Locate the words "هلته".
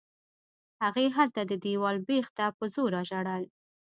1.17-1.41